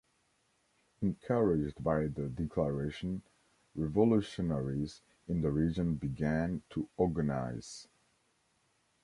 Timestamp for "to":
6.71-6.89